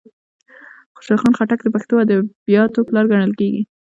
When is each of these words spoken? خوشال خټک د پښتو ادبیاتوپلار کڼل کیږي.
خوشال 0.95 1.31
خټک 1.37 1.59
د 1.63 1.67
پښتو 1.75 1.93
ادبیاتوپلار 2.03 3.05
کڼل 3.11 3.31
کیږي. 3.39 3.61